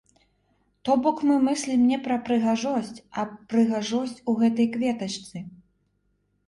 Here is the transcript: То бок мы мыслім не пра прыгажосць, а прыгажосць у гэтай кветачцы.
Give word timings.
То 0.87 0.95
бок 1.07 1.17
мы 1.31 1.35
мыслім 1.49 1.83
не 1.91 1.99
пра 2.09 2.17
прыгажосць, 2.29 2.99
а 3.21 3.27
прыгажосць 3.53 4.19
у 4.31 4.37
гэтай 4.43 4.67
кветачцы. 4.79 5.37